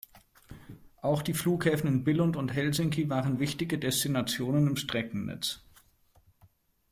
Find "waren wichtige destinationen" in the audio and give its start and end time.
3.11-4.65